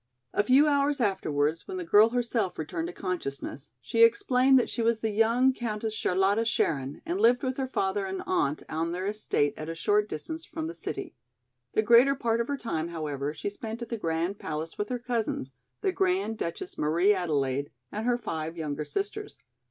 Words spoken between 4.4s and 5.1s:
that she was